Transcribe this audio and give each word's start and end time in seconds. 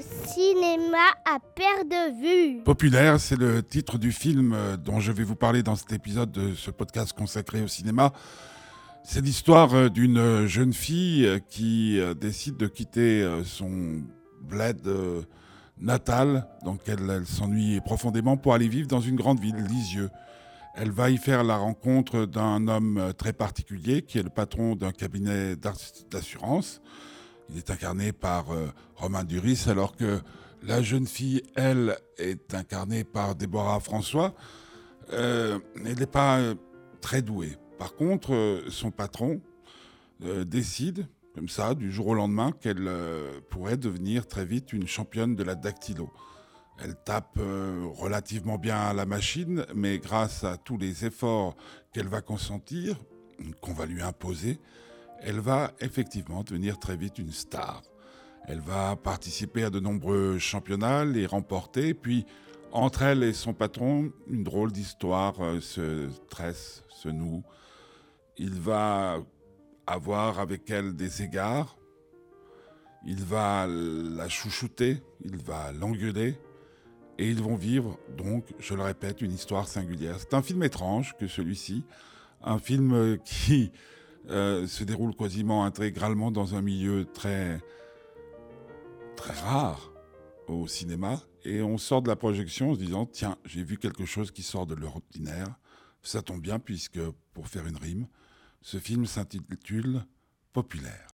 le 0.00 0.32
cinéma 0.32 0.98
à 1.24 1.38
perte 1.54 1.88
de 1.88 2.20
vue. 2.20 2.62
Populaire, 2.62 3.20
c'est 3.20 3.36
le 3.36 3.62
titre 3.62 3.98
du 3.98 4.12
film 4.12 4.52
euh, 4.54 4.76
dont 4.76 5.00
je 5.00 5.12
vais 5.12 5.24
vous 5.24 5.36
parler 5.36 5.62
dans 5.62 5.76
cet 5.76 5.92
épisode 5.92 6.32
de 6.32 6.54
ce 6.54 6.70
podcast 6.70 7.12
consacré 7.12 7.60
au 7.60 7.68
cinéma. 7.68 8.12
C'est 9.04 9.20
l'histoire 9.20 9.74
euh, 9.74 9.88
d'une 9.88 10.46
jeune 10.46 10.72
fille 10.72 11.26
euh, 11.26 11.38
qui 11.38 12.00
décide 12.18 12.56
de 12.56 12.66
quitter 12.66 13.28
son 13.44 14.02
bled 14.40 14.80
natal, 15.78 16.46
dans 16.64 16.72
lequel 16.72 16.98
elle 17.10 17.26
s'ennuie 17.26 17.80
profondément, 17.80 18.36
pour 18.36 18.54
aller 18.54 18.68
vivre 18.68 18.88
dans 18.88 19.00
une 19.00 19.16
grande 19.16 19.40
ville, 19.40 19.56
Lisieux. 19.56 20.10
Elle 20.74 20.90
va 20.90 21.10
y 21.10 21.18
faire 21.18 21.44
la 21.44 21.56
rencontre 21.56 22.26
d'un 22.26 22.68
homme 22.68 23.12
très 23.18 23.32
particulier 23.32 24.02
qui 24.02 24.18
est 24.18 24.22
le 24.22 24.30
patron 24.30 24.76
d'un 24.76 24.92
cabinet 24.92 25.56
d'assurance. 25.56 26.80
Il 27.52 27.58
est 27.58 27.70
incarné 27.70 28.12
par 28.12 28.52
euh, 28.52 28.68
Romain 28.94 29.24
Duris, 29.24 29.64
alors 29.66 29.96
que 29.96 30.20
la 30.62 30.82
jeune 30.82 31.06
fille, 31.06 31.42
elle, 31.56 31.96
est 32.18 32.54
incarnée 32.54 33.02
par 33.02 33.34
Déborah 33.34 33.80
François. 33.80 34.34
Euh, 35.12 35.58
elle 35.84 35.98
n'est 35.98 36.06
pas 36.06 36.38
euh, 36.38 36.54
très 37.00 37.22
douée. 37.22 37.56
Par 37.78 37.94
contre, 37.94 38.62
son 38.68 38.90
patron 38.90 39.40
décide, 40.44 41.08
comme 41.34 41.48
ça, 41.48 41.74
du 41.74 41.90
jour 41.90 42.08
au 42.08 42.14
lendemain, 42.14 42.52
qu'elle 42.52 42.90
pourrait 43.48 43.78
devenir 43.78 44.26
très 44.26 44.44
vite 44.44 44.74
une 44.74 44.86
championne 44.86 45.34
de 45.34 45.42
la 45.42 45.54
dactylo. 45.54 46.12
Elle 46.78 46.94
tape 46.94 47.38
relativement 47.38 48.58
bien 48.58 48.92
la 48.92 49.06
machine, 49.06 49.64
mais 49.74 49.98
grâce 49.98 50.44
à 50.44 50.58
tous 50.58 50.76
les 50.76 51.06
efforts 51.06 51.56
qu'elle 51.94 52.08
va 52.08 52.20
consentir, 52.20 52.98
qu'on 53.62 53.72
va 53.72 53.86
lui 53.86 54.02
imposer, 54.02 54.60
elle 55.22 55.40
va 55.40 55.72
effectivement 55.80 56.42
devenir 56.42 56.78
très 56.78 56.96
vite 56.96 57.18
une 57.18 57.32
star. 57.32 57.82
Elle 58.46 58.60
va 58.60 58.96
participer 58.96 59.64
à 59.64 59.70
de 59.70 59.80
nombreux 59.80 60.38
championnats, 60.38 61.04
les 61.04 61.26
remporter, 61.26 61.94
puis 61.94 62.24
entre 62.72 63.02
elle 63.02 63.22
et 63.22 63.32
son 63.32 63.52
patron, 63.52 64.12
une 64.28 64.44
drôle 64.44 64.72
d'histoire 64.72 65.34
euh, 65.40 65.60
se 65.60 66.08
tresse, 66.28 66.84
se 66.88 67.08
noue. 67.08 67.42
Il 68.36 68.54
va 68.54 69.18
avoir 69.86 70.38
avec 70.38 70.70
elle 70.70 70.94
des 70.94 71.22
égards, 71.22 71.76
il 73.04 73.22
va 73.24 73.66
la 73.66 74.28
chouchouter, 74.28 75.02
il 75.24 75.36
va 75.36 75.72
l'engueuler, 75.72 76.38
et 77.18 77.28
ils 77.28 77.42
vont 77.42 77.56
vivre 77.56 77.98
donc, 78.16 78.46
je 78.58 78.74
le 78.74 78.82
répète, 78.82 79.20
une 79.20 79.32
histoire 79.32 79.68
singulière. 79.68 80.16
C'est 80.18 80.34
un 80.34 80.42
film 80.42 80.62
étrange 80.62 81.16
que 81.18 81.26
celui-ci, 81.26 81.84
un 82.42 82.58
film 82.58 83.18
qui 83.24 83.72
euh, 84.28 84.66
se 84.66 84.84
déroule 84.84 85.14
quasiment 85.14 85.64
intégralement 85.64 86.30
dans 86.30 86.54
un 86.54 86.62
milieu 86.62 87.04
très, 87.04 87.60
très 89.16 89.34
rare 89.40 89.92
au 90.46 90.66
cinéma. 90.66 91.20
Et 91.44 91.62
on 91.62 91.78
sort 91.78 92.02
de 92.02 92.08
la 92.08 92.16
projection 92.16 92.70
en 92.70 92.74
se 92.74 92.80
disant 92.80 93.06
Tiens, 93.06 93.36
j'ai 93.44 93.62
vu 93.62 93.78
quelque 93.78 94.04
chose 94.04 94.30
qui 94.30 94.42
sort 94.42 94.66
de 94.66 94.74
l'ordinaire. 94.74 95.48
Ça 96.02 96.22
tombe 96.22 96.40
bien, 96.40 96.58
puisque, 96.58 97.00
pour 97.34 97.48
faire 97.48 97.66
une 97.66 97.76
rime, 97.76 98.06
ce 98.62 98.78
film 98.78 99.06
s'intitule 99.06 100.04
Populaire. 100.52 101.09